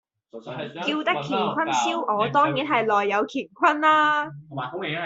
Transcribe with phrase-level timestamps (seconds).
[0.33, 4.31] 叫得乾坤燒鵝，當然係內有乾坤啦